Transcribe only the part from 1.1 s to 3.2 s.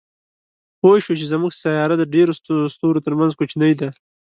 چې زموږ سیاره د ډېرو ستورو تر